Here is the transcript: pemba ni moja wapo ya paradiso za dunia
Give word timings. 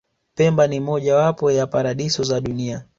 pemba 0.35 0.67
ni 0.67 0.79
moja 0.79 1.15
wapo 1.15 1.51
ya 1.51 1.67
paradiso 1.67 2.23
za 2.23 2.41
dunia 2.41 2.85